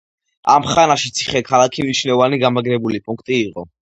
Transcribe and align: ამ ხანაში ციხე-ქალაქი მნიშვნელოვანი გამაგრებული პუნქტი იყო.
ამ 0.53 0.63
ხანაში 0.69 1.11
ციხე-ქალაქი 1.19 1.85
მნიშვნელოვანი 1.87 2.39
გამაგრებული 2.47 3.05
პუნქტი 3.09 3.41
იყო. 3.45 3.69